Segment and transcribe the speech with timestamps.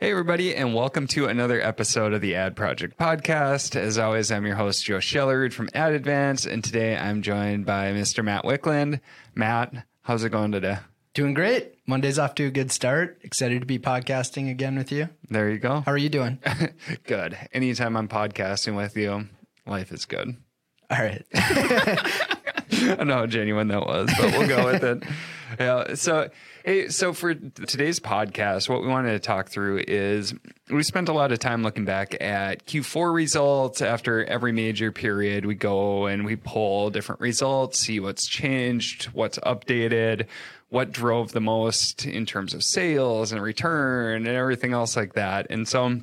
[0.00, 3.76] Hey, everybody, and welcome to another episode of the Ad Project Podcast.
[3.76, 7.92] As always, I'm your host, Joe Schillerud from Ad Advance, and today I'm joined by
[7.92, 8.24] Mr.
[8.24, 9.00] Matt Wickland.
[9.34, 10.78] Matt, how's it going today?
[11.12, 11.74] Doing great.
[11.86, 13.18] Monday's off to a good start.
[13.24, 15.10] Excited to be podcasting again with you.
[15.28, 15.80] There you go.
[15.80, 16.38] How are you doing?
[17.04, 17.36] good.
[17.52, 19.28] Anytime I'm podcasting with you,
[19.66, 20.34] life is good.
[20.90, 21.26] All right.
[22.72, 25.02] I don't know how genuine that was, but we'll go with it.
[25.58, 25.94] Yeah.
[25.94, 26.30] So,
[26.64, 30.32] hey, so for today's podcast, what we wanted to talk through is
[30.70, 33.82] we spent a lot of time looking back at Q4 results.
[33.82, 39.40] After every major period, we go and we pull different results, see what's changed, what's
[39.40, 40.26] updated,
[40.68, 45.48] what drove the most in terms of sales and return and everything else like that.
[45.50, 46.00] And so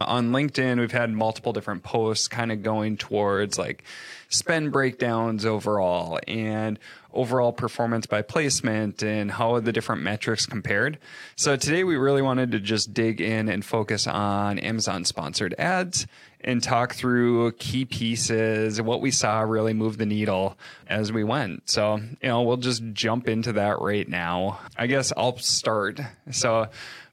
[0.00, 3.84] on LinkedIn, we've had multiple different posts kind of going towards like
[4.28, 6.78] spend breakdowns overall and
[7.12, 10.98] overall performance by placement and how are the different metrics compared.
[11.36, 16.06] So today we really wanted to just dig in and focus on Amazon sponsored ads
[16.42, 20.56] and talk through key pieces, what we saw really move the needle
[20.86, 21.68] as we went.
[21.68, 24.60] So, you know, we'll just jump into that right now.
[24.76, 26.00] I guess I'll start.
[26.30, 26.68] So,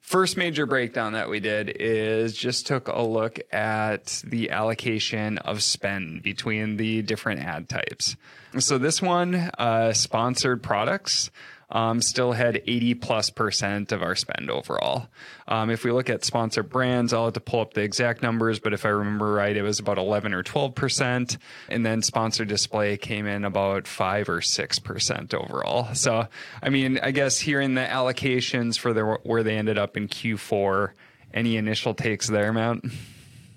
[0.05, 5.63] first major breakdown that we did is just took a look at the allocation of
[5.63, 8.15] spend between the different ad types.
[8.59, 11.31] So this one, uh, sponsored products,
[11.69, 15.07] um, still had 80 plus percent of our spend overall.
[15.47, 18.59] Um, if we look at sponsored brands, I'll have to pull up the exact numbers,
[18.59, 21.37] but if I remember right, it was about 11 or 12 percent.
[21.69, 25.93] And then sponsored display came in about five or six percent overall.
[25.93, 26.27] So,
[26.61, 30.91] I mean, I guess hearing the allocations for the, where they ended up in Q4,
[31.33, 32.77] any initial takes there, Matt?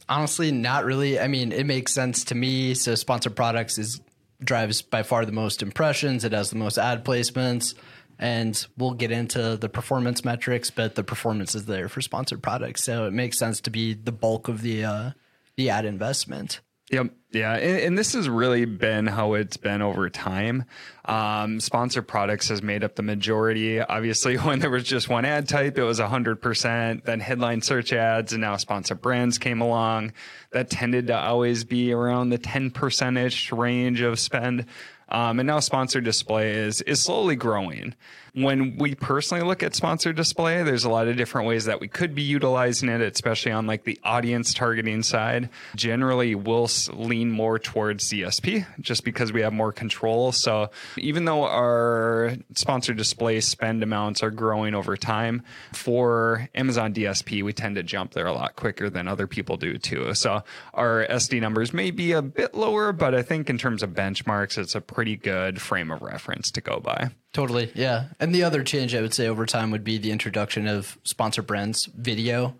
[0.09, 1.21] Honestly, not really.
[1.21, 2.73] I mean, it makes sense to me.
[2.75, 4.01] So, sponsored products is
[4.43, 6.25] drives by far the most impressions.
[6.25, 7.75] It has the most ad placements
[8.19, 12.85] and we'll get into the performance metrics, but the performance is there for sponsored products,
[12.85, 15.11] so it makes sense to be the bulk of the uh,
[15.57, 16.61] the ad investment.
[16.91, 17.11] Yep.
[17.33, 17.55] Yeah.
[17.55, 20.65] And, and, this has really been how it's been over time.
[21.05, 23.81] Um, sponsored products has made up the majority.
[23.81, 27.05] Obviously, when there was just one ad type, it was 100%.
[27.05, 30.13] Then headline search ads and now sponsored brands came along.
[30.53, 34.65] That tended to always be around the 10% ish range of spend.
[35.11, 37.95] Um, and now sponsored display is is slowly growing.
[38.35, 41.89] When we personally look at sponsored display, there's a lot of different ways that we
[41.89, 45.49] could be utilizing it, especially on like the audience targeting side.
[45.75, 50.31] Generally, we'll lean more towards DSP just because we have more control.
[50.31, 55.43] So even though our sponsored display spend amounts are growing over time,
[55.73, 59.79] for Amazon DSP, we tend to jump there a lot quicker than other people do
[59.79, 60.15] too.
[60.15, 60.43] So
[60.75, 64.59] our SD numbers may be a bit lower, but I think in terms of benchmarks,
[64.59, 67.09] it's a pretty good frame of reference to go by.
[67.33, 67.71] Totally.
[67.77, 68.07] Yeah.
[68.19, 71.41] And the other change I would say over time would be the introduction of sponsor
[71.41, 72.57] brands video.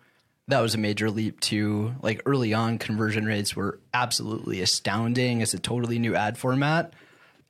[0.47, 5.41] That was a major leap to like early on conversion rates were absolutely astounding.
[5.41, 6.93] It's a totally new ad format.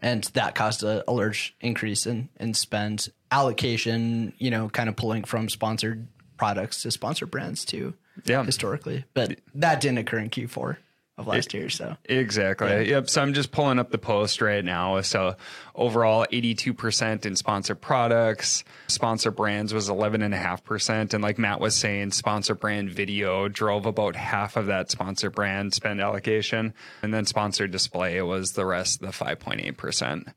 [0.01, 4.97] And that caused a, a large increase in, in spend allocation, you know, kind of
[4.97, 6.07] pulling from sponsored
[6.39, 7.93] products to sponsor brands too.
[8.25, 8.43] Yeah.
[8.43, 9.05] Historically.
[9.13, 10.79] But that didn't occur in Q4
[11.19, 11.69] of last year.
[11.69, 12.69] So exactly.
[12.69, 12.81] Yeah.
[12.81, 13.11] Yep.
[13.11, 15.01] So I'm just pulling up the post right now.
[15.01, 15.37] So
[15.75, 18.65] overall, 82% in sponsor products.
[18.87, 21.13] Sponsor brands was 11.5%.
[21.15, 25.75] And like Matt was saying, sponsor brand video drove about half of that sponsor brand
[25.75, 26.73] spend allocation.
[27.03, 30.33] And then sponsor display was the rest, the 5.8%.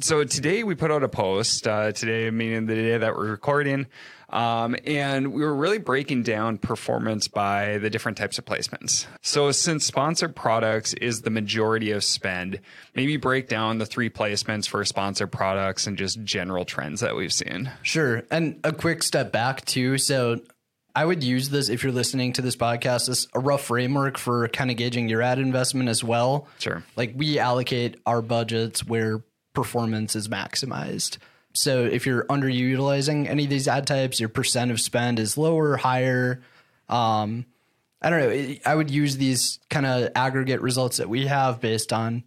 [0.00, 3.86] So today we put out a post, uh, today, meaning the day that we're recording,
[4.30, 9.06] um, and we were really breaking down performance by the different types of placements.
[9.22, 12.60] So since sponsored products is the majority of spend,
[12.94, 17.32] maybe break down the three placements for sponsored products and just general trends that we've
[17.32, 17.70] seen.
[17.82, 18.24] Sure.
[18.30, 19.98] And a quick step back too.
[19.98, 20.40] So
[20.96, 24.48] I would use this if you're listening to this podcast as a rough framework for
[24.48, 26.48] kind of gauging your ad investment as well.
[26.58, 26.82] Sure.
[26.96, 29.22] Like we allocate our budgets where
[29.54, 31.18] performance is maximized.
[31.58, 35.76] So if you're underutilizing any of these ad types, your percent of spend is lower,
[35.76, 36.42] higher.
[36.88, 37.46] Um,
[38.02, 38.54] I don't know.
[38.64, 42.24] I would use these kind of aggregate results that we have based on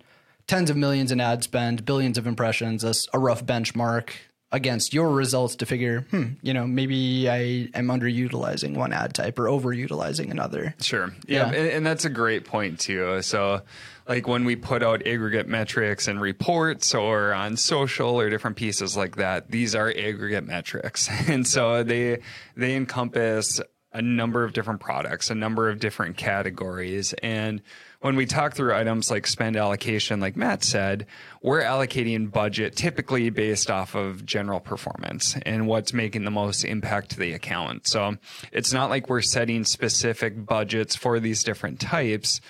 [0.48, 4.10] tens of millions in ad spend, billions of impressions as a rough benchmark
[4.52, 9.38] against your results to figure, hmm, you know, maybe I am underutilizing one ad type
[9.38, 10.74] or overutilizing another.
[10.82, 11.14] Sure.
[11.28, 11.52] Yeah.
[11.52, 11.58] yeah.
[11.60, 13.22] And, and that's a great point too.
[13.22, 13.62] So
[14.10, 18.98] like when we put out aggregate metrics and reports or on social or different pieces
[18.98, 21.08] like that, these are aggregate metrics.
[21.30, 22.22] And so they
[22.56, 23.62] they encompass
[23.94, 27.14] a number of different products, a number of different categories.
[27.22, 27.62] And
[28.02, 31.06] when we talk through items like spend allocation, like Matt said,
[31.44, 37.12] we're allocating budget typically based off of general performance and what's making the most impact
[37.12, 37.88] to the account.
[37.88, 38.18] So
[38.52, 42.42] it's not like we're setting specific budgets for these different types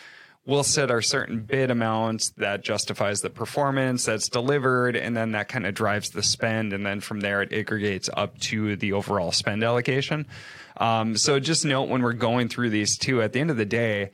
[0.50, 5.48] we'll set our certain bid amounts that justifies the performance that's delivered and then that
[5.48, 9.32] kind of drives the spend and then from there it aggregates up to the overall
[9.32, 10.26] spend allocation.
[10.78, 13.66] Um, so just note when we're going through these two at the end of the
[13.66, 14.10] day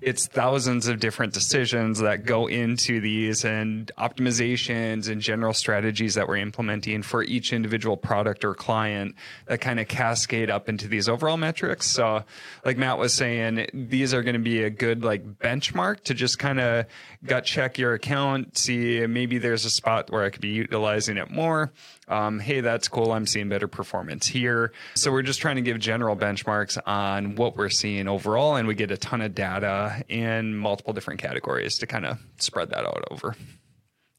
[0.00, 6.28] it's thousands of different decisions that go into these and optimizations and general strategies that
[6.28, 9.16] we're implementing for each individual product or client
[9.46, 11.86] that kind of cascade up into these overall metrics.
[11.86, 12.24] So
[12.64, 16.38] like Matt was saying, these are going to be a good like benchmark to just
[16.38, 16.86] kind of
[17.24, 21.30] gut check your account, see maybe there's a spot where I could be utilizing it
[21.30, 21.72] more
[22.08, 23.12] um, hey, that's cool.
[23.12, 24.72] I'm seeing better performance here.
[24.94, 28.74] So we're just trying to give general benchmarks on what we're seeing overall, and we
[28.74, 33.04] get a ton of data in multiple different categories to kind of spread that out
[33.10, 33.36] over.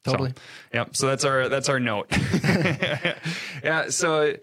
[0.03, 0.29] Totally.
[0.29, 0.35] So,
[0.73, 0.85] yeah.
[0.91, 2.07] So that's our that's our note.
[2.43, 3.89] yeah.
[3.89, 4.35] So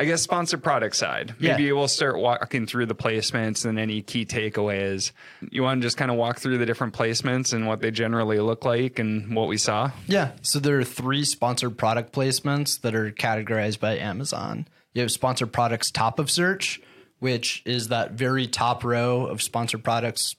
[0.00, 1.34] I guess sponsored product side.
[1.38, 1.72] Maybe yeah.
[1.72, 5.12] we'll start walking through the placements and any key takeaways.
[5.50, 8.38] You want to just kind of walk through the different placements and what they generally
[8.38, 9.90] look like and what we saw?
[10.06, 10.30] Yeah.
[10.40, 14.66] So there are three sponsored product placements that are categorized by Amazon.
[14.94, 16.80] You have sponsored products top of search,
[17.18, 20.34] which is that very top row of sponsored products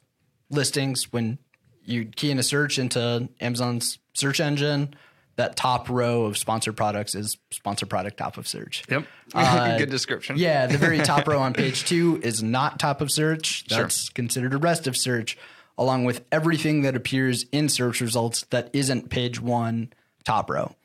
[0.49, 1.37] listings when
[1.85, 4.95] you key in a search into Amazon's search engine
[5.41, 8.83] that top row of sponsored products is sponsored product top of search.
[8.89, 9.05] Yep.
[9.33, 10.35] Uh, Good description.
[10.37, 10.67] Yeah.
[10.67, 13.63] The very top row on page two is not top of search.
[13.69, 14.11] That's sure.
[14.13, 15.37] considered a rest of search,
[15.77, 19.93] along with everything that appears in search results that isn't page one
[20.25, 20.75] top row.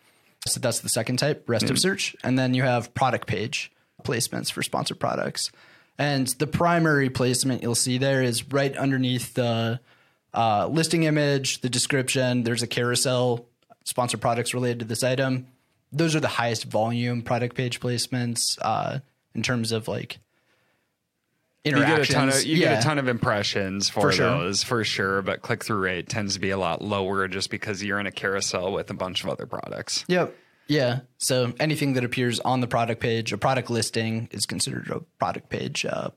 [0.46, 1.70] So that's the second type, rest mm.
[1.70, 2.14] of search.
[2.22, 3.72] And then you have product page
[4.04, 5.50] placements for sponsored products.
[5.98, 9.80] And the primary placement you'll see there is right underneath the
[10.32, 12.44] uh, listing image, the description.
[12.44, 13.46] There's a carousel
[13.86, 15.46] sponsor products related to this item.
[15.92, 18.98] Those are the highest volume product page placements uh,
[19.34, 20.18] in terms of like
[21.64, 21.88] interactions.
[21.88, 22.68] You, get a ton, of, you yeah.
[22.74, 24.28] get a ton of impressions for, for sure.
[24.28, 27.82] those for sure, but click through rate tends to be a lot lower just because
[27.82, 30.04] you're in a carousel with a bunch of other products.
[30.08, 30.34] Yep.
[30.66, 31.00] Yeah.
[31.18, 35.48] So anything that appears on the product page, a product listing, is considered a product
[35.48, 36.10] page uh,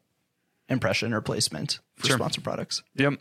[0.69, 2.17] impression or placement for sure.
[2.17, 2.81] sponsor products.
[2.95, 3.19] Yep.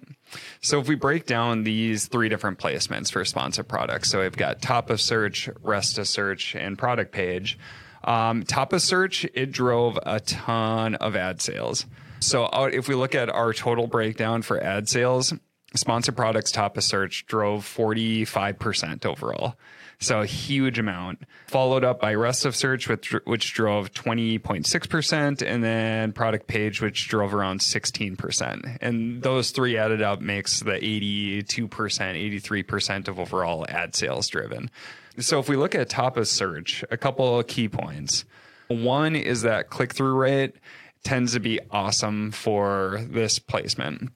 [0.60, 4.62] So if we break down these three different placements for sponsor products, so we've got
[4.62, 7.58] top of search, rest of search, and product page.
[8.04, 11.86] Um, top of search, it drove a ton of ad sales.
[12.20, 15.34] So if we look at our total breakdown for ad sales,
[15.74, 19.56] sponsor products top of search drove 45% overall.
[20.00, 21.22] So a huge amount.
[21.48, 27.08] Followed up by rest of search, which, which drove 20.6%, and then product page, which
[27.08, 28.78] drove around 16%.
[28.80, 34.70] And those three added up makes the 82%, 83% of overall ad sales driven.
[35.18, 38.24] So if we look at top of search, a couple of key points.
[38.68, 40.54] One is that click through rate
[41.02, 44.10] tends to be awesome for this placement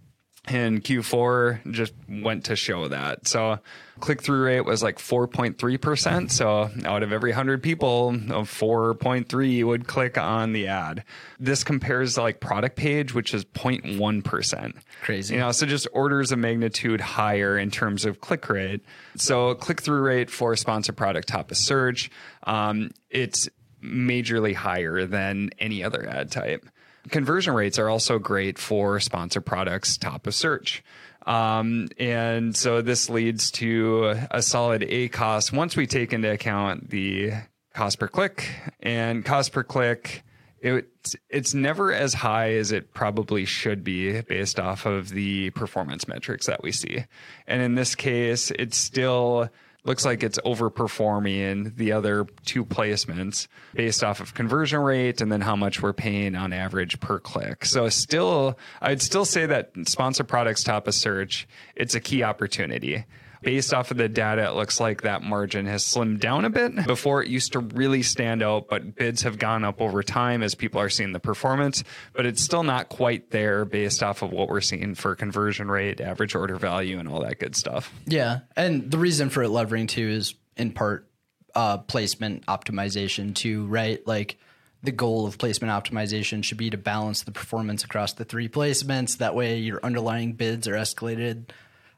[0.47, 3.29] and Q4 just went to show that.
[3.29, 3.61] So
[4.01, 6.31] click through rate was like 4.3%.
[6.33, 11.05] So out of every 100 people, 4.3 would click on the ad.
[11.39, 14.75] This compares to like product page, which is 0.1%.
[15.03, 15.35] Crazy.
[15.35, 18.85] You know, so just orders of magnitude higher in terms of click rate.
[19.17, 22.11] So click through rate for sponsor product top of search,
[22.45, 23.49] um, it's
[23.83, 26.69] majorly higher than any other ad type.
[27.11, 30.85] Conversion rates are also great for sponsor products top of search.
[31.27, 37.33] Um, and so this leads to a solid ACOS once we take into account the
[37.75, 38.49] cost per click
[38.81, 40.25] and cost per click.
[40.61, 40.89] It,
[41.29, 46.47] it's never as high as it probably should be based off of the performance metrics
[46.47, 47.05] that we see.
[47.49, 49.49] And in this case, it's still
[49.85, 55.41] looks like it's overperforming the other two placements based off of conversion rate and then
[55.41, 57.65] how much we're paying on average per click.
[57.65, 63.05] So still, I'd still say that sponsor products top of search, it's a key opportunity
[63.43, 66.87] based off of the data, it looks like that margin has slimmed down a bit.
[66.87, 70.55] Before it used to really stand out, but bids have gone up over time as
[70.55, 74.49] people are seeing the performance, but it's still not quite there based off of what
[74.49, 77.93] we're seeing for conversion rate, average order value, and all that good stuff.
[78.07, 78.41] Yeah.
[78.57, 81.09] And the reason for it levering too is in part
[81.55, 84.07] uh, placement optimization too, right?
[84.07, 84.39] Like,
[84.85, 89.19] the goal of placement optimization should be to balance the performance across the three placements.
[89.19, 91.51] That way, your underlying bids are escalated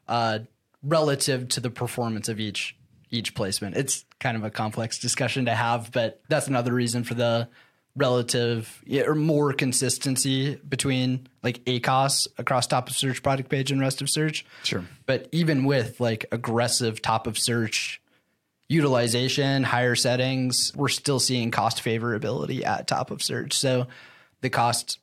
[0.07, 0.39] uh,
[0.85, 2.75] relative to the performance of each
[3.11, 3.77] each placement.
[3.77, 7.47] It's kind of a complex discussion to have, but that's another reason for the
[7.95, 14.01] relative or more consistency between like ACOS across top of search product page and rest
[14.01, 14.45] of search.
[14.63, 14.83] Sure.
[15.05, 18.01] But even with like aggressive top of search
[18.67, 23.53] utilization, higher settings, we're still seeing cost favorability at top of search.
[23.53, 23.87] So
[24.41, 24.99] the cost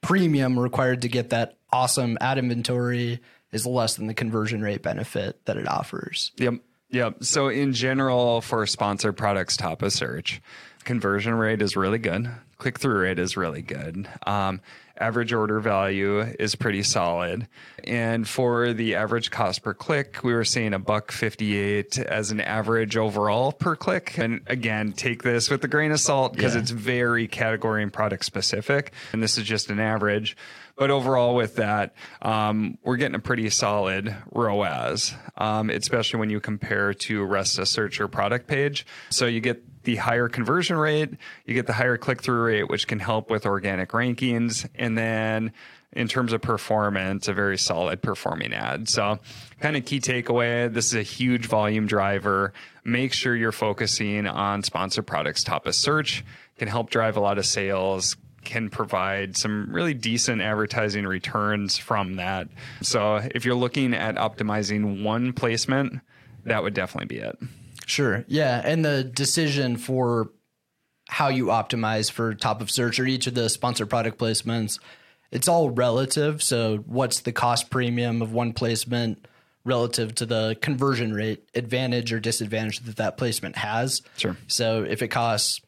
[0.00, 3.20] premium required to get that awesome ad inventory
[3.56, 6.30] is less than the conversion rate benefit that it offers.
[6.36, 6.54] Yep.
[6.90, 7.24] Yep.
[7.24, 10.40] So in general, for sponsored products top of search,
[10.84, 12.30] conversion rate is really good.
[12.58, 14.08] Click through rate is really good.
[14.24, 14.60] Um,
[14.98, 17.48] average order value is pretty solid.
[17.84, 22.40] And for the average cost per click, we were seeing a buck 58 as an
[22.40, 24.16] average overall per click.
[24.16, 26.62] And again, take this with a grain of salt because Yeah.
[26.62, 28.92] it's very category and product specific.
[29.12, 30.34] And this is just an average.
[30.76, 36.38] But overall, with that, um, we're getting a pretty solid ROAS, um, especially when you
[36.38, 38.86] compare to rest of search or product page.
[39.08, 41.10] So you get the higher conversion rate,
[41.46, 44.68] you get the higher click through rate, which can help with organic rankings.
[44.74, 45.52] And then
[45.92, 48.88] in terms of performance, a very solid performing ad.
[48.88, 49.18] So,
[49.60, 52.52] kind of key takeaway this is a huge volume driver.
[52.84, 56.22] Make sure you're focusing on sponsored products top of search,
[56.58, 62.16] can help drive a lot of sales, can provide some really decent advertising returns from
[62.16, 62.48] that.
[62.80, 66.00] So, if you're looking at optimizing one placement,
[66.44, 67.36] that would definitely be it.
[67.84, 68.24] Sure.
[68.28, 68.62] Yeah.
[68.64, 70.30] And the decision for
[71.08, 74.78] how you optimize for top of search or each of the sponsored product placements,
[75.30, 76.42] it's all relative.
[76.42, 79.26] So, what's the cost premium of one placement
[79.64, 84.02] relative to the conversion rate advantage or disadvantage that that placement has?
[84.16, 84.36] Sure.
[84.46, 85.60] So, if it costs,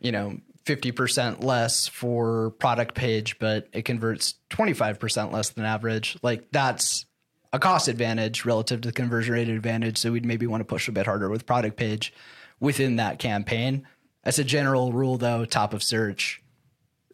[0.00, 6.50] you know, 50% less for product page, but it converts 25% less than average, like
[6.52, 7.06] that's
[7.52, 9.98] a cost advantage relative to the conversion rate advantage.
[9.98, 12.12] So we'd maybe want to push a bit harder with product page
[12.60, 13.86] within that campaign.
[14.24, 16.40] As a general rule, though, top of search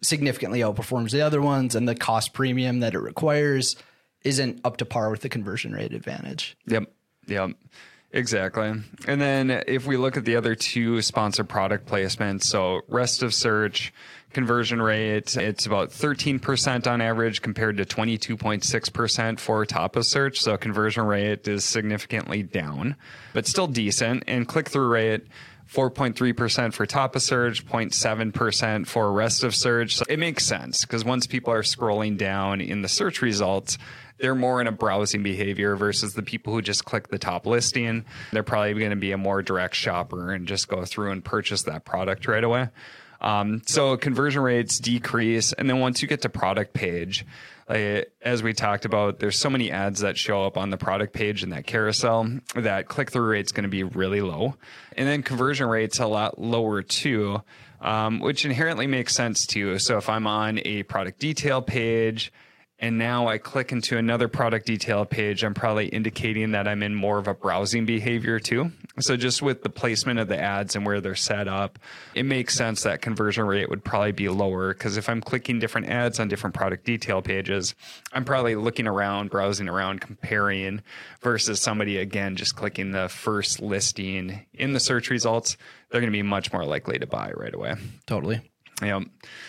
[0.03, 3.77] significantly outperforms the other ones, and the cost premium that it requires
[4.23, 6.57] isn't up to par with the conversion rate advantage.
[6.67, 6.93] Yep.
[7.27, 7.51] Yep.
[8.13, 8.73] Exactly.
[9.07, 13.35] And then if we look at the other two sponsored product placements, so rest of
[13.35, 13.93] search
[14.33, 20.41] conversion rate, it's about 13% on average compared to 22.6% for top of search.
[20.41, 22.97] So conversion rate is significantly down,
[23.35, 24.25] but still decent.
[24.27, 25.27] And click through rate,
[25.71, 29.97] 4.3% for top of search, 0.7% for rest of search.
[29.97, 33.77] So it makes sense because once people are scrolling down in the search results,
[34.19, 38.05] they're more in a browsing behavior versus the people who just click the top listing.
[38.33, 41.63] They're probably going to be a more direct shopper and just go through and purchase
[41.65, 42.69] that product right away.
[43.21, 45.53] Um, so conversion rates decrease.
[45.53, 47.27] And then once you get to product page,
[47.69, 51.13] like, as we talked about, there's so many ads that show up on the product
[51.13, 54.55] page in that carousel that click through rate's going to be really low.
[54.97, 57.43] And then conversion rate's a lot lower too,
[57.81, 59.79] um, which inherently makes sense too.
[59.79, 62.33] So if I'm on a product detail page,
[62.81, 66.95] and now I click into another product detail page, I'm probably indicating that I'm in
[66.95, 68.71] more of a browsing behavior too.
[69.01, 71.79] So just with the placement of the ads and where they're set up,
[72.15, 75.89] it makes sense that conversion rate would probably be lower because if I'm clicking different
[75.89, 77.75] ads on different product detail pages,
[78.13, 80.83] I'm probably looking around, browsing around, comparing
[81.21, 85.57] versus somebody again just clicking the first listing in the search results,
[85.91, 87.75] they're going to be much more likely to buy right away.
[88.07, 88.41] Totally.
[88.83, 89.01] Yeah.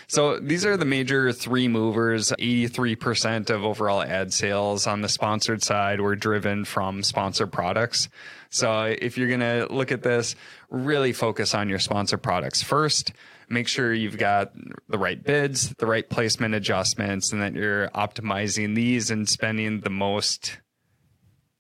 [0.08, 2.32] So these are the major three movers.
[2.40, 8.10] 83% of overall ad sales on the sponsored side were driven from sponsored products.
[8.50, 10.36] So if you're going to look at this,
[10.70, 13.14] really focus on your sponsored products first.
[13.50, 14.52] Make sure you've got
[14.88, 19.90] the right bids, the right placement adjustments, and that you're optimizing these and spending the
[19.90, 20.58] most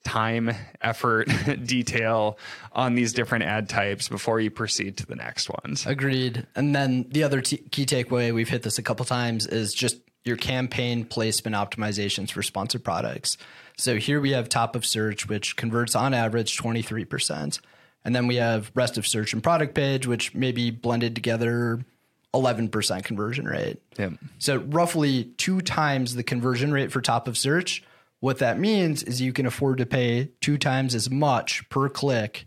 [0.03, 0.51] time,
[0.81, 1.27] effort,
[1.65, 2.37] detail
[2.71, 5.85] on these different ad types before you proceed to the next ones.
[5.85, 6.47] Agreed.
[6.55, 9.97] And then the other t- key takeaway, we've hit this a couple times, is just
[10.25, 13.37] your campaign placement optimizations for sponsored products.
[13.77, 17.59] So here we have top of search, which converts on average 23%.
[18.05, 21.85] And then we have rest of search and product page, which maybe blended together
[22.33, 23.81] 11% conversion rate.
[23.97, 24.13] Yep.
[24.37, 27.83] So roughly two times the conversion rate for top of search.
[28.19, 32.45] What that means is you can afford to pay two times as much per click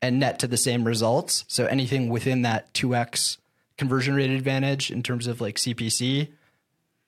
[0.00, 1.44] and net to the same results.
[1.46, 3.36] So anything within that 2x
[3.76, 6.28] conversion rate advantage in terms of like CPC,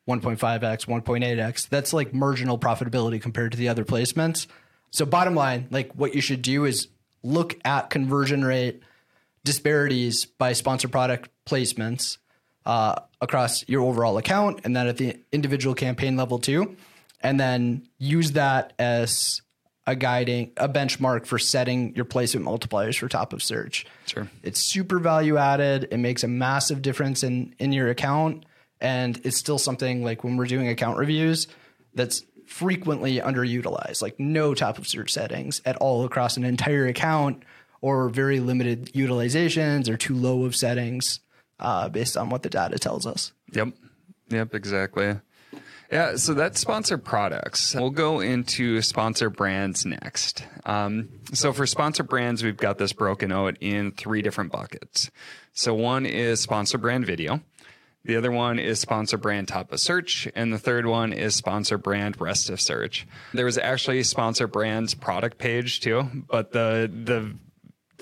[0.09, 4.47] 1.5x, 1.8x, that's like marginal profitability compared to the other placements.
[4.91, 6.89] So bottom line, like what you should do is
[7.23, 8.83] look at conversion rate
[9.45, 12.19] disparities by sponsor product placements
[12.67, 16.77] uh, across your overall account and then at the individual campaign level too.
[17.23, 19.41] And then use that as
[19.87, 23.85] a guiding a benchmark for setting your placement multipliers for top of search.
[24.07, 24.29] Sure.
[24.43, 25.89] It's super value added.
[25.91, 28.45] It makes a massive difference in in your account
[28.81, 31.47] and it's still something like when we're doing account reviews
[31.95, 34.03] that's frequently underutilized.
[34.03, 37.43] Like no top of search settings at all across an entire account
[37.81, 41.21] or very limited utilizations or too low of settings
[41.59, 43.33] uh, based on what the data tells us.
[43.53, 43.69] Yep.
[44.31, 45.17] Yep, exactly.
[45.93, 47.75] Yeah, so that's sponsor products.
[47.75, 50.43] We'll go into sponsor brands next.
[50.65, 55.11] Um, so for sponsor brands, we've got this broken out in three different buckets.
[55.53, 57.43] So one is sponsor brand video.
[58.07, 60.27] The other one is sponsor brand top of search.
[60.35, 63.07] And the third one is sponsor brand rest of search.
[63.35, 67.37] There was actually sponsor brands product page too, but the, the,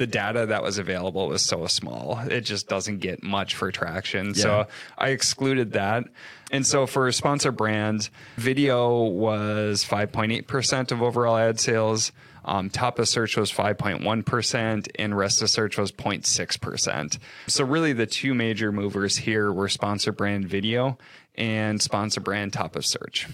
[0.01, 2.19] the data that was available was so small.
[2.21, 4.29] It just doesn't get much for traction.
[4.29, 4.33] Yeah.
[4.33, 4.67] So
[4.97, 6.05] I excluded that.
[6.51, 12.13] And so for sponsor brands, video was 5.8% of overall ad sales.
[12.47, 17.19] Um, top of search was 5.1% and rest of search was 0.6%.
[17.47, 20.97] So really the two major movers here were sponsor brand video
[21.35, 23.29] and sponsor brand top of search.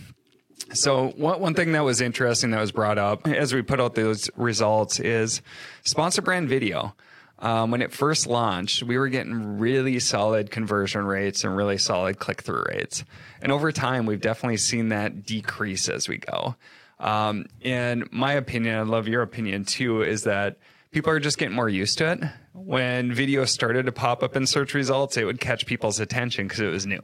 [0.73, 3.95] So one, one thing that was interesting that was brought up as we put out
[3.95, 5.43] those results is
[5.85, 6.95] sponsor brand video.
[7.39, 12.19] Um, when it first launched, we were getting really solid conversion rates and really solid
[12.19, 13.05] click through rates.
[13.43, 16.57] And over time, we've definitely seen that decrease as we go.
[16.99, 20.57] Um, and my opinion, I love your opinion too, is that
[20.93, 22.21] people are just getting more used to it.
[22.57, 26.61] When video started to pop up in search results, it would catch people's attention because
[26.61, 27.03] it was new.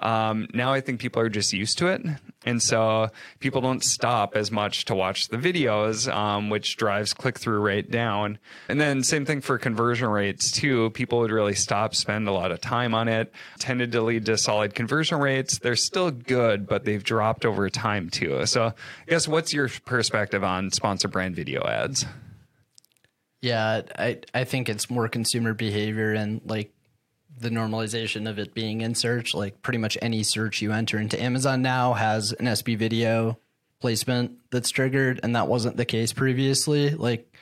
[0.00, 2.02] Um, now I think people are just used to it.
[2.44, 3.08] And so
[3.40, 7.90] people don't stop as much to watch the videos, um, which drives click through rate
[7.90, 8.38] down.
[8.68, 10.90] And then same thing for conversion rates too.
[10.90, 14.36] People would really stop, spend a lot of time on it, tended to lead to
[14.36, 15.58] solid conversion rates.
[15.58, 18.44] They're still good, but they've dropped over time too.
[18.44, 18.74] So I
[19.08, 22.04] guess what's your perspective on sponsor brand video ads?
[23.42, 26.72] Yeah, I, I think it's more consumer behavior and like
[27.38, 29.34] the normalization of it being in search.
[29.34, 33.38] Like pretty much any search you enter into Amazon now has an SB video
[33.80, 37.36] placement that's triggered, and that wasn't the case previously, like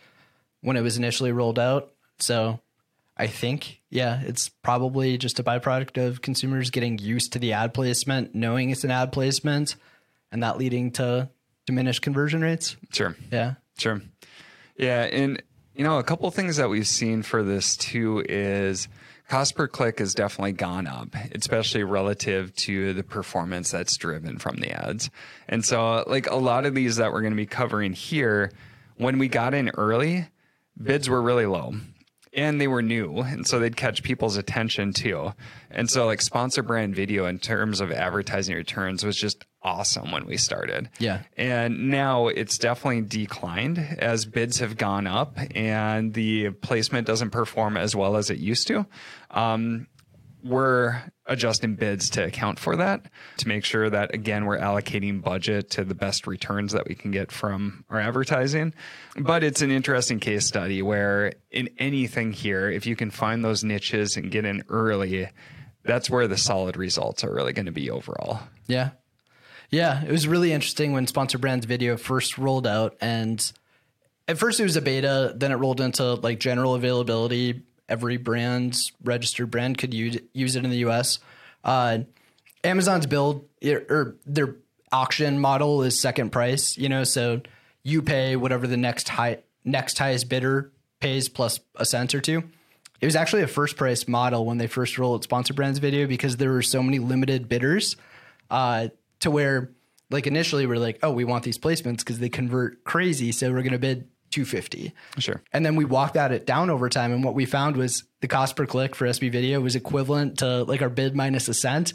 [0.63, 1.93] when it was initially rolled out.
[2.19, 2.61] So
[3.17, 7.75] I think, yeah, it's probably just a byproduct of consumers getting used to the ad
[7.75, 9.77] placement, knowing it's an ad placement,
[10.33, 11.29] and that leading to
[11.67, 12.77] diminished conversion rates.
[12.91, 13.15] Sure.
[13.31, 13.55] Yeah.
[13.79, 14.01] Sure.
[14.79, 15.03] Yeah.
[15.03, 15.43] And,
[15.75, 18.89] you know, a couple things that we've seen for this too is
[19.29, 24.57] cost per click has definitely gone up, especially relative to the performance that's driven from
[24.57, 25.11] the ads.
[25.49, 28.53] And so, like a lot of these that we're going to be covering here,
[28.97, 30.27] when we got in early,
[30.83, 31.75] bids were really low
[32.33, 35.33] and they were new and so they'd catch people's attention too
[35.71, 40.27] and so like sponsor brand video in terms of advertising returns was just awesome when
[40.27, 40.89] we started.
[40.99, 41.23] Yeah.
[41.37, 47.77] And now it's definitely declined as bids have gone up and the placement doesn't perform
[47.77, 48.87] as well as it used to.
[49.31, 49.87] Um,
[50.43, 53.05] we're adjusting bids to account for that
[53.37, 57.11] to make sure that again we're allocating budget to the best returns that we can
[57.11, 58.73] get from our advertising.
[59.19, 63.63] But it's an interesting case study where in anything here if you can find those
[63.63, 65.29] niches and get in early
[65.83, 68.41] that's where the solid results are really going to be overall.
[68.67, 68.91] Yeah
[69.71, 73.53] yeah it was really interesting when sponsor brands video first rolled out and
[74.29, 78.79] at first it was a beta then it rolled into like general availability every brand,
[79.03, 81.19] registered brand could use use it in the U.S.
[81.65, 81.99] Uh,
[82.65, 84.57] Amazon's build or their
[84.93, 86.79] auction model is second price.
[86.79, 87.43] You know, so
[87.83, 92.45] you pay whatever the next high next highest bidder pays plus a cent or two.
[93.01, 96.07] It was actually a first price model when they first rolled out sponsor brands video
[96.07, 97.97] because there were so many limited bidders
[98.51, 98.89] uh,
[99.21, 99.71] to where
[100.11, 103.63] like initially we're like, oh, we want these placements because they convert crazy, so we're
[103.63, 104.93] going to bid 250.
[105.19, 105.43] Sure.
[105.53, 107.13] And then we walked that it down over time.
[107.13, 110.65] And what we found was the cost per click for SB video was equivalent to
[110.65, 111.93] like our bid minus a cent.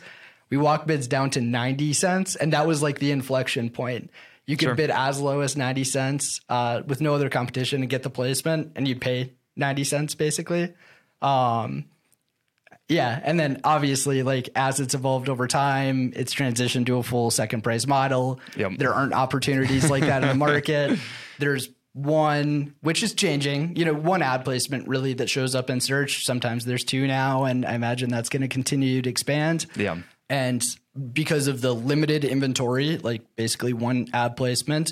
[0.50, 2.36] We walked bids down to 90 cents.
[2.36, 4.12] And that was like the inflection point.
[4.46, 4.76] You could sure.
[4.76, 8.74] bid as low as 90 cents uh, with no other competition and get the placement,
[8.76, 10.74] and you'd pay 90 cents basically.
[11.22, 11.86] Um,
[12.88, 17.32] yeah, and then obviously, like as it's evolved over time, it's transitioned to a full
[17.32, 18.40] second price model.
[18.58, 18.74] Yep.
[18.78, 21.00] There aren't opportunities like that in the market.
[21.40, 25.80] There's one, which is changing, you know, one ad placement really that shows up in
[25.80, 26.26] search.
[26.26, 29.66] Sometimes there's two now, and I imagine that's going to continue to expand.
[29.78, 30.00] Yeah.
[30.30, 30.62] And
[31.14, 34.92] because of the limited inventory, like basically one ad placement,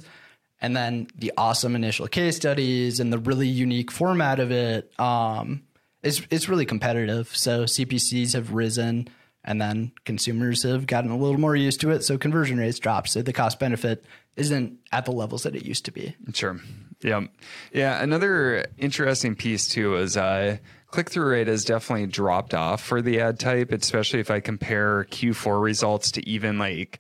[0.62, 5.64] and then the awesome initial case studies and the really unique format of it, um,
[6.04, 7.36] it's it's really competitive.
[7.36, 9.08] So CPCs have risen,
[9.46, 12.04] And then consumers have gotten a little more used to it.
[12.04, 13.08] So conversion rates drop.
[13.08, 16.16] So the cost benefit isn't at the levels that it used to be.
[16.34, 16.60] Sure.
[17.02, 17.28] Yeah.
[17.74, 18.02] Yeah.
[18.02, 23.20] Another interesting piece too is uh, click through rate has definitely dropped off for the
[23.20, 27.00] ad type, especially if I compare Q4 results to even like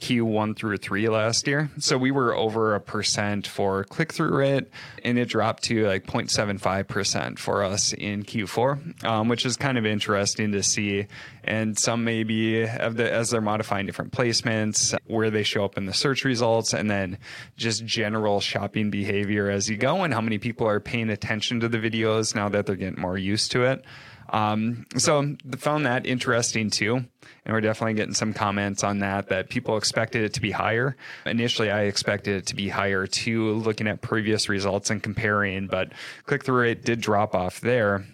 [0.00, 1.70] Q1 through 3 last year.
[1.78, 4.68] So we were over a percent for click through rate
[5.02, 9.86] and it dropped to like 0.75% for us in Q4, um, which is kind of
[9.86, 11.06] interesting to see.
[11.44, 15.92] And some maybe the, as they're modifying different placements, where they show up in the
[15.92, 17.18] search results, and then
[17.56, 21.68] just general shopping behavior as you go and how many people are paying attention to
[21.68, 23.84] the videos now that they're getting more used to it.
[24.30, 26.96] Um, so found that interesting too.
[26.96, 30.96] And we're definitely getting some comments on that, that people expected it to be higher.
[31.26, 35.92] Initially, I expected it to be higher too, looking at previous results and comparing, but
[36.24, 38.06] click through rate did drop off there.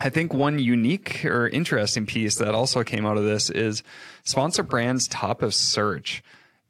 [0.00, 3.82] I think one unique or interesting piece that also came out of this is
[4.24, 6.22] sponsor brands top of search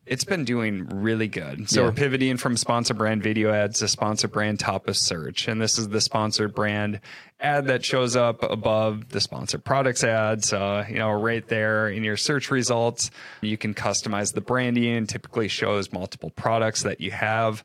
[0.08, 1.68] it's been doing really good.
[1.68, 1.86] So yeah.
[1.86, 5.48] we're pivoting from sponsor brand video ads to sponsor brand top of search.
[5.48, 7.00] And this is the sponsored brand
[7.40, 12.04] ad that shows up above the sponsored products ads, uh, you know, right there in
[12.04, 13.10] your search results.
[13.42, 17.62] You can customize the branding, typically shows multiple products that you have.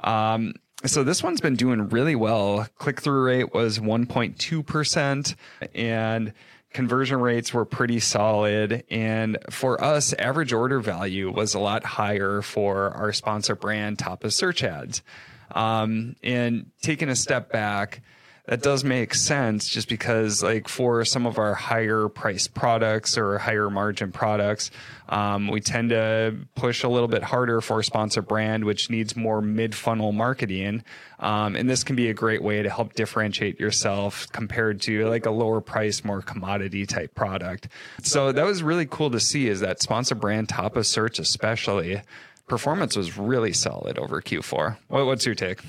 [0.00, 0.54] Um,
[0.84, 2.66] so this one's been doing really well.
[2.78, 5.34] Click through rate was 1.2%.
[5.74, 6.32] And
[6.72, 8.84] conversion rates were pretty solid.
[8.90, 14.24] And for us, average order value was a lot higher for our sponsor brand top
[14.24, 15.02] of search ads.
[15.52, 18.02] Um, and taking a step back,
[18.46, 23.38] that does make sense just because like for some of our higher price products or
[23.38, 24.70] higher margin products
[25.08, 29.14] um, we tend to push a little bit harder for a sponsor brand which needs
[29.16, 30.82] more mid funnel marketing.
[31.18, 35.26] Um, and this can be a great way to help differentiate yourself compared to like
[35.26, 37.68] a lower price more commodity type product.
[38.02, 42.02] So that was really cool to see is that sponsor brand top of search especially
[42.48, 45.60] performance was really solid over q4 what, what's your take?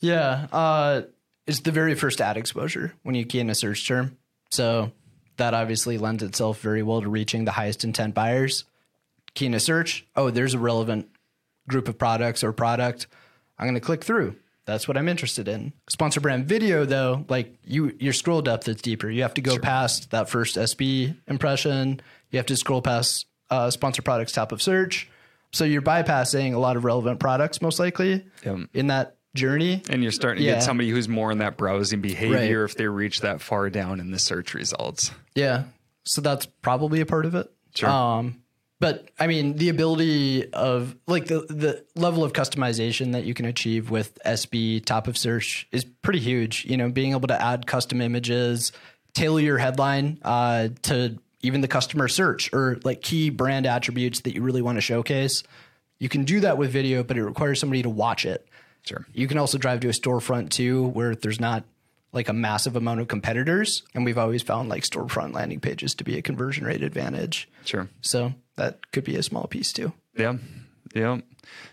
[0.00, 1.02] Yeah uh
[1.46, 4.16] is the very first ad exposure when you key in a search term.
[4.50, 4.92] So
[5.36, 8.64] that obviously lends itself very well to reaching the highest intent buyers.
[9.34, 11.08] Key in a search, oh, there's a relevant
[11.68, 13.06] group of products or product.
[13.58, 14.36] I'm going to click through.
[14.64, 15.72] That's what I'm interested in.
[15.88, 19.08] Sponsor brand video, though, like you, your scroll depth is deeper.
[19.08, 19.60] You have to go sure.
[19.60, 22.00] past that first SB impression.
[22.30, 25.08] You have to scroll past uh, sponsor products top of search.
[25.52, 28.58] So you're bypassing a lot of relevant products, most likely, yep.
[28.74, 29.82] in that journey.
[29.88, 30.54] And you're starting to yeah.
[30.54, 32.70] get somebody who's more in that browsing behavior right.
[32.70, 35.12] if they reach that far down in the search results.
[35.34, 35.64] Yeah.
[36.04, 37.50] So that's probably a part of it.
[37.74, 37.88] Sure.
[37.88, 38.42] Um,
[38.78, 43.46] but I mean, the ability of like the the level of customization that you can
[43.46, 46.66] achieve with SB top of search is pretty huge.
[46.66, 48.72] You know, being able to add custom images,
[49.14, 54.34] tailor your headline uh, to even the customer search or like key brand attributes that
[54.34, 55.42] you really want to showcase.
[55.98, 58.46] You can do that with video, but it requires somebody to watch it.
[58.86, 59.06] Sure.
[59.12, 61.64] You can also drive to a storefront too, where there's not
[62.12, 66.04] like a massive amount of competitors, and we've always found like storefront landing pages to
[66.04, 67.48] be a conversion rate advantage.
[67.64, 67.88] Sure.
[68.00, 69.92] So that could be a small piece too.
[70.16, 70.36] Yeah.
[70.94, 71.20] Yeah.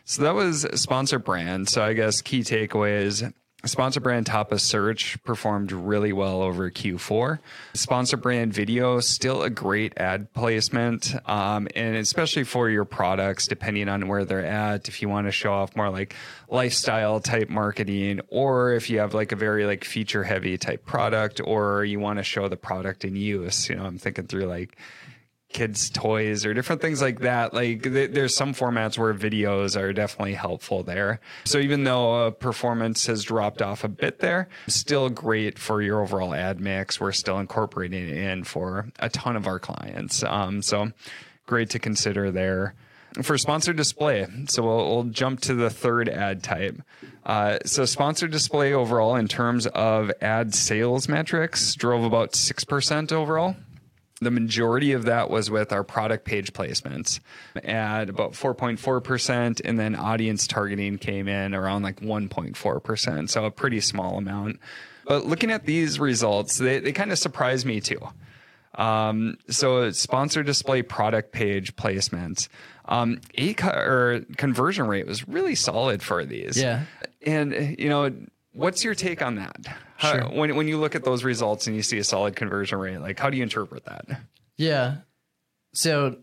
[0.05, 1.69] So that was sponsor brand.
[1.69, 3.31] So I guess key takeaways
[3.65, 7.39] Sponsor brand top of search performed really well over Q4.
[7.73, 11.15] Sponsor brand video, still a great ad placement.
[11.29, 15.31] Um, and especially for your products, depending on where they're at, if you want to
[15.31, 16.13] show off more like
[16.49, 21.39] lifestyle type marketing, or if you have like a very like feature heavy type product,
[21.41, 24.77] or you want to show the product in use, you know, I'm thinking through like,
[25.53, 29.93] kids toys or different things like that like th- there's some formats where videos are
[29.93, 35.09] definitely helpful there so even though uh, performance has dropped off a bit there still
[35.09, 39.47] great for your overall ad mix we're still incorporating it in for a ton of
[39.47, 40.91] our clients um, so
[41.45, 42.73] great to consider there
[43.21, 44.25] for sponsored display.
[44.47, 46.81] So we'll, we'll, jump to the third ad type.
[47.25, 53.55] Uh, so sponsored display overall, in terms of ad sales metrics, drove about 6% overall.
[54.21, 57.19] The majority of that was with our product page placements
[57.63, 59.61] at about 4.4%.
[59.65, 63.29] And then audience targeting came in around like 1.4%.
[63.29, 64.59] So a pretty small amount.
[65.05, 67.99] But looking at these results, they, they kind of surprised me too.
[68.75, 72.47] Um, so sponsor display product page placements,
[72.85, 76.59] um, a co- or conversion rate was really solid for these.
[76.59, 76.85] Yeah.
[77.25, 78.11] And, you know,
[78.53, 79.57] What's your take on that?
[79.97, 80.29] How, sure.
[80.29, 83.19] When when you look at those results and you see a solid conversion rate, like
[83.19, 84.05] how do you interpret that?
[84.57, 84.97] Yeah.
[85.73, 86.17] So,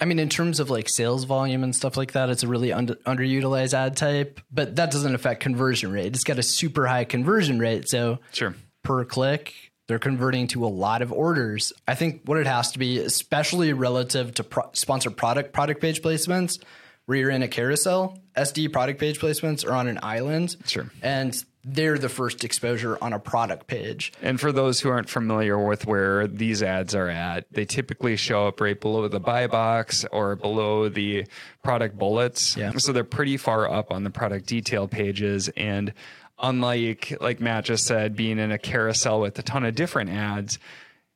[0.00, 2.72] I mean, in terms of like sales volume and stuff like that, it's a really
[2.72, 6.14] under, underutilized ad type, but that doesn't affect conversion rate.
[6.14, 9.54] It's got a super high conversion rate, so sure per click,
[9.88, 11.72] they're converting to a lot of orders.
[11.88, 16.00] I think what it has to be, especially relative to pro- sponsored product product page
[16.02, 16.62] placements,
[17.06, 20.56] where you're in a carousel, SD product page placements are on an island.
[20.66, 20.90] Sure.
[21.02, 24.12] And they're the first exposure on a product page.
[24.20, 28.46] And for those who aren't familiar with where these ads are at, they typically show
[28.46, 31.26] up right below the buy box or below the
[31.62, 32.56] product bullets.
[32.56, 32.72] Yeah.
[32.76, 35.48] So they're pretty far up on the product detail pages.
[35.56, 35.94] And
[36.38, 40.58] unlike, like Matt just said, being in a carousel with a ton of different ads,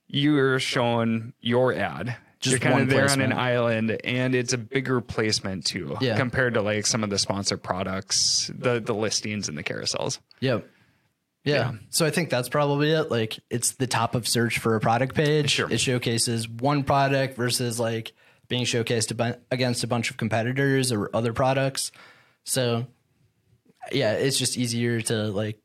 [0.06, 2.16] you're showing your ad.
[2.40, 6.16] Just you're kind of there on an island, and it's a bigger placement too, Yeah.
[6.16, 10.20] compared to like some of the sponsored products, the the listings and the carousels.
[10.40, 10.64] Yep.
[11.44, 11.54] Yeah.
[11.54, 11.72] Yeah.
[11.90, 13.10] So I think that's probably it.
[13.10, 15.50] Like it's the top of search for a product page.
[15.50, 15.70] Sure.
[15.70, 18.12] It showcases one product versus like
[18.48, 21.90] being showcased against a bunch of competitors or other products.
[22.44, 22.86] So
[23.92, 25.58] yeah, it's just easier to like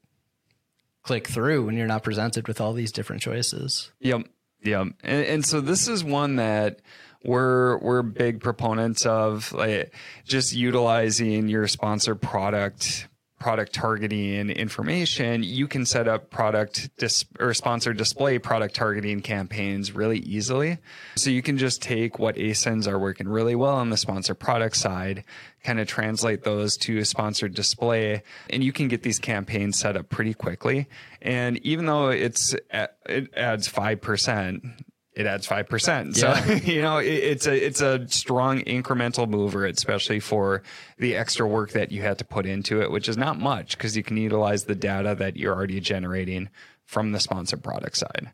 [1.03, 3.91] click through when you're not presented with all these different choices.
[3.99, 4.27] Yep.
[4.63, 4.87] Yep.
[5.03, 6.79] And, and so this is one that
[7.23, 9.93] we're we're big proponents of like
[10.25, 13.07] just utilizing your sponsor product
[13.43, 19.91] product targeting information you can set up product dis- or sponsor display product targeting campaigns
[19.91, 20.77] really easily.
[21.17, 24.77] So you can just take what ASINs are working really well on the sponsor product
[24.77, 25.25] side
[25.61, 29.97] kind of translate those to a sponsored display and you can get these campaigns set
[29.97, 30.87] up pretty quickly.
[31.21, 34.83] And even though it's it adds 5%
[35.15, 36.53] it adds 5% so Yeah.
[36.63, 40.63] you know it, it's a it's a strong incremental mover especially for
[40.97, 43.95] the extra work that you had to put into it which is not much because
[43.95, 46.49] you can utilize the data that you're already generating
[46.85, 48.31] from the sponsored product side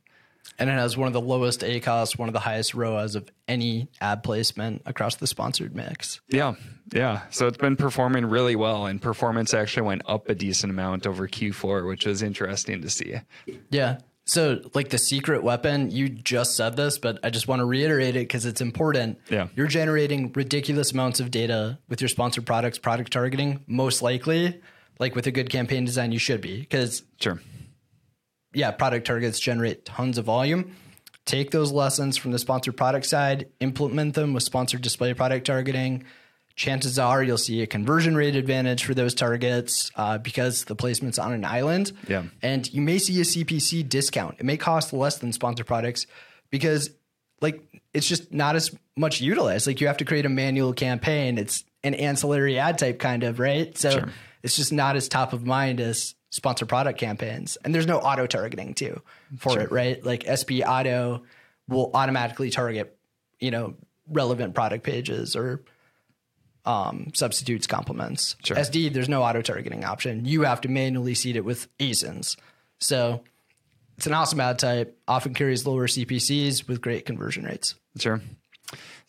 [0.57, 3.87] And it has one of the lowest ACOS, one of the highest ROAS of any
[4.01, 6.19] ad placement across the sponsored mix.
[6.27, 6.55] Yeah,
[6.91, 7.21] yeah.
[7.29, 11.27] So it's been performing really well, and performance actually went up a decent amount over
[11.27, 13.15] Q4, which was interesting to see.
[13.69, 13.99] Yeah.
[14.29, 18.15] So, like the secret weapon, you just said this, but I just want to reiterate
[18.15, 19.17] it because it's important.
[19.27, 19.47] Yeah.
[19.55, 23.63] You're generating ridiculous amounts of data with your sponsored products, product targeting.
[23.65, 24.61] Most likely,
[24.99, 27.41] like with a good campaign design, you should be because, Sure.
[28.53, 30.75] yeah, product targets generate tons of volume.
[31.25, 36.03] Take those lessons from the sponsored product side, implement them with sponsored display product targeting.
[36.59, 41.17] Chances are you'll see a conversion rate advantage for those targets uh, because the placement's
[41.17, 41.93] on an island.
[42.05, 42.23] Yeah.
[42.41, 44.35] And you may see a CPC discount.
[44.39, 46.05] It may cost less than sponsored products
[46.49, 46.89] because
[47.39, 49.67] like it's just not as much utilized.
[49.67, 51.37] Like you have to create a manual campaign.
[51.37, 53.77] It's an ancillary ad type kind of, right?
[53.77, 54.09] So Sure.
[54.43, 57.57] it's just not as top of mind as sponsored product campaigns.
[57.63, 59.01] And there's no auto targeting too
[59.37, 60.03] for it, right?
[60.03, 61.23] Like SB auto
[61.69, 62.97] will automatically target,
[63.39, 63.75] you know,
[64.09, 65.63] relevant product pages or
[66.65, 68.35] um, substitutes complements.
[68.43, 68.57] Sure.
[68.57, 70.25] SD, there's no auto targeting option.
[70.25, 72.35] You have to manually seed it with ASINs.
[72.79, 73.23] So
[73.97, 77.75] it's an awesome ad type, often carries lower CPCs with great conversion rates.
[77.97, 78.21] Sure.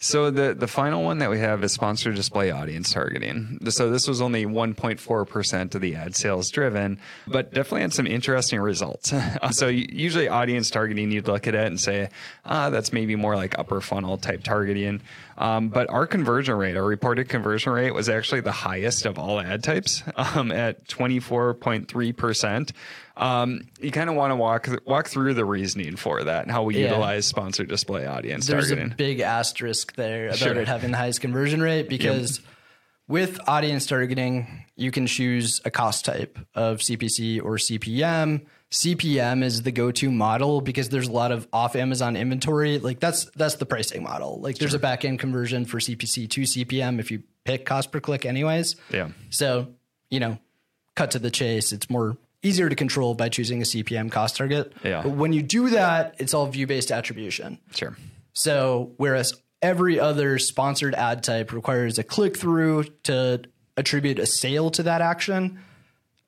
[0.02, 3.58] So the the final one that we have is sponsored display audience targeting.
[3.68, 8.60] So this was only 1.4% of the ad sales driven, but definitely had some interesting
[8.60, 9.12] results.
[9.50, 12.08] so usually audience targeting, you'd look at it and say,
[12.46, 15.02] ah, that's maybe more like upper funnel type targeting.
[15.36, 19.38] Um, but our conversion rate, our reported conversion rate was actually the highest of all
[19.38, 22.72] ad types um, at 24.3%.
[23.16, 26.62] Um, you kind of want to walk walk through the reasoning for that and how
[26.62, 26.84] we Yeah.
[26.84, 28.92] utilize sponsored display audience There's targeting.
[28.92, 30.58] a big asterisk there about Sure.
[30.58, 32.40] it having the highest conversion rate because
[33.08, 38.42] with audience targeting, you can choose a cost type of CPC or CPM.
[38.70, 42.78] CPM is the go-to model because there's a lot of off Amazon inventory.
[42.78, 44.40] Like that's that's the pricing model.
[44.40, 47.98] Like there's a back end conversion for CPC to CPM if you pick cost per
[47.98, 48.76] click anyways.
[48.92, 49.08] Yeah.
[49.30, 49.74] So,
[50.08, 50.38] you know,
[50.94, 51.72] cut to the chase.
[51.72, 54.72] It's more easier to control by choosing a CPM cost target.
[54.84, 55.02] Yeah.
[55.02, 57.58] But when you do that, it's all view based attribution.
[57.74, 57.96] Sure.
[58.34, 63.42] So, whereas every other sponsored ad type requires a click through to
[63.76, 65.60] attribute a sale to that action,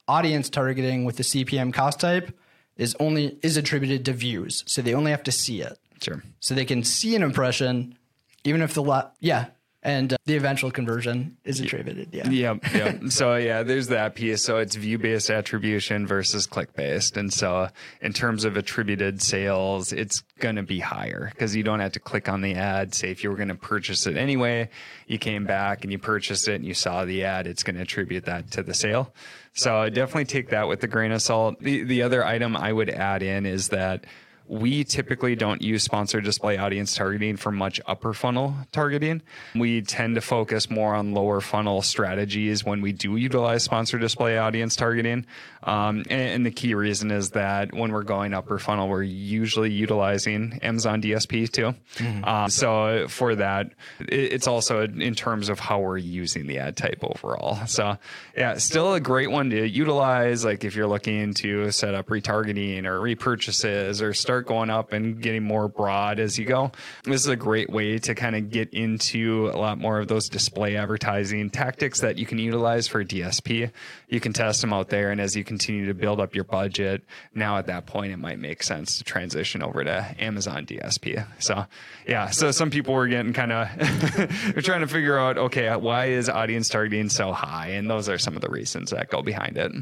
[0.09, 2.37] audience targeting with the CPM cost type
[2.77, 4.65] is only is attributed to views.
[4.67, 5.79] So they only have to see it.
[6.03, 6.23] Sure.
[6.41, 7.97] So they can see an impression
[8.45, 9.47] even if the la- yeah,
[9.83, 12.09] and uh, the eventual conversion is attributed.
[12.13, 12.29] Yeah.
[12.29, 12.75] Yep.
[12.75, 13.01] Yep.
[13.09, 14.43] so yeah, there's that piece.
[14.43, 17.17] So it's view based attribution versus click based.
[17.17, 17.69] And so
[18.01, 22.01] in terms of attributed sales, it's going to be higher because you don't have to
[22.01, 22.95] click on the ad.
[22.95, 24.71] Say if you were going to purchase it anyway,
[25.09, 27.83] you came back and you purchased it and you saw the ad, it's going to
[27.83, 29.13] attribute that to the sale.
[29.55, 31.61] So definitely take that with a grain of salt.
[31.61, 34.07] The, the other item I would add in is that
[34.53, 39.23] we typically don't use sponsored display audience targeting for much upper funnel targeting.
[39.55, 44.37] We tend to focus more on lower funnel strategies when we do utilize sponsored display
[44.37, 45.25] audience targeting.
[45.63, 49.71] Um, and, and, the key reason is that when we're going upper funnel, we're usually
[49.71, 51.75] utilizing Amazon DSP too.
[51.95, 52.25] Mm-hmm.
[52.25, 56.77] Uh, so for that, it, it's also in terms of how we're using the ad
[56.77, 57.65] type overall.
[57.67, 57.97] So
[58.37, 60.45] yeah, still a great one to utilize.
[60.45, 65.21] Like if you're looking to set up retargeting or repurchases or start going up and
[65.21, 66.73] getting more broad as you go,
[67.05, 70.29] this is a great way to kind of get into a lot more of those
[70.29, 73.71] display advertising tactics that you can utilize for DSP.
[74.09, 75.11] You can test them out there.
[75.11, 77.03] And as you continue to build up your budget,
[77.35, 81.27] now at that point, it might make sense to transition over to Amazon DSP.
[81.39, 81.67] So
[82.07, 83.69] yeah, so some people were getting kind of,
[84.53, 87.69] they're trying to figure out, okay, why is audience targeting so high?
[87.69, 89.73] And those are some of the reasons that go behind it.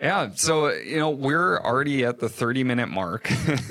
[0.00, 0.30] Yeah.
[0.34, 3.28] So, you know, we're already at the 30 minute mark.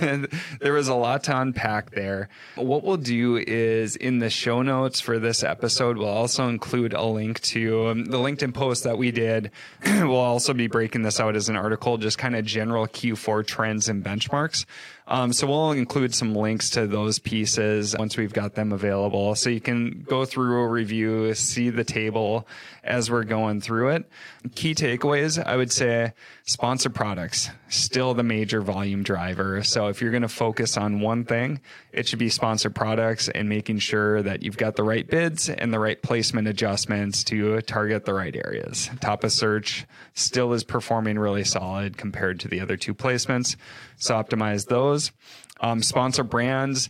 [0.60, 2.28] there was a lot to unpack there.
[2.56, 7.04] What we'll do is in the show notes for this episode, we'll also include a
[7.04, 9.52] link to um, the LinkedIn post that we did.
[9.86, 13.88] we'll also be breaking this out as an article, just kind of general Q4 trends
[13.88, 14.66] and benchmarks.
[15.10, 19.36] Um, so we'll include some links to those pieces once we've got them available.
[19.36, 22.46] So you can go through a review, see the table
[22.84, 24.10] as we're going through it.
[24.56, 26.14] Key takeaways, I would say
[26.48, 29.62] sponsor products, still the major volume driver.
[29.64, 31.60] So if you're going to focus on one thing,
[31.92, 35.74] it should be sponsored products and making sure that you've got the right bids and
[35.74, 38.90] the right placement adjustments to target the right areas.
[39.02, 43.58] Top of search still is performing really solid compared to the other two placements.
[43.98, 45.12] So optimize those.
[45.60, 46.90] Um, sponsor brands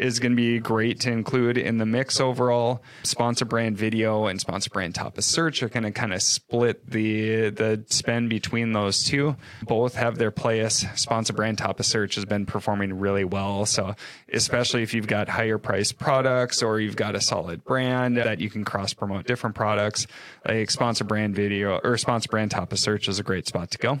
[0.00, 2.82] is going to be great to include in the mix overall.
[3.02, 6.90] Sponsor brand video and sponsor brand top of search are going to kind of split
[6.90, 9.36] the the spend between those two.
[9.62, 10.86] Both have their place.
[10.94, 13.66] Sponsor brand top of search has been performing really well.
[13.66, 13.94] So
[14.32, 18.48] especially if you've got higher priced products or you've got a solid brand that you
[18.48, 20.06] can cross promote different products,
[20.46, 23.78] like sponsor brand video or sponsor brand top of search is a great spot to
[23.78, 24.00] go.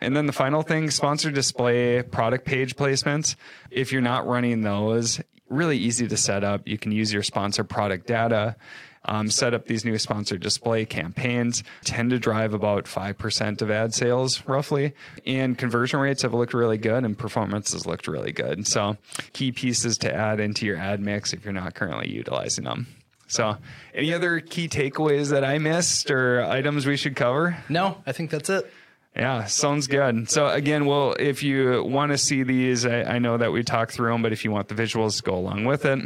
[0.00, 3.36] And then the final thing, sponsored display product page placements.
[3.70, 5.20] If you're not running those,
[5.52, 6.66] really easy to set up.
[6.66, 8.56] You can use your sponsor product data.
[9.04, 13.92] Um, set up these new sponsored display campaigns tend to drive about 5% of ad
[13.92, 14.94] sales roughly
[15.26, 18.96] and conversion rates have looked really good and performance has looked really good so
[19.32, 22.86] key pieces to add into your ad mix if you're not currently utilizing them
[23.26, 23.56] so
[23.92, 28.30] any other key takeaways that i missed or items we should cover no i think
[28.30, 28.72] that's it
[29.14, 30.30] yeah, sounds good.
[30.30, 33.92] So again, well, if you want to see these, I, I, know that we talked
[33.92, 36.00] through them, but if you want the visuals to go along with it,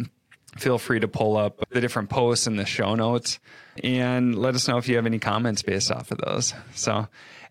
[0.59, 3.38] feel free to pull up the different posts in the show notes
[3.85, 6.53] and let us know if you have any comments based off of those.
[6.75, 7.07] So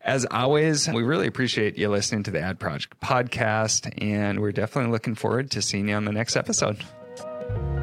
[0.05, 4.91] as always, we really appreciate you listening to the Ad Project podcast, and we're definitely
[4.91, 6.83] looking forward to seeing you on the next episode.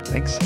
[0.04, 0.38] Thanks.